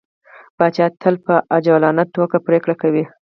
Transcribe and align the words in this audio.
پاچا 0.57 0.85
تل 1.01 1.15
په 1.25 1.33
عجولانه 1.55 2.03
ټوګه 2.13 2.39
پرېکړه 2.47 2.75
کوي. 2.81 3.03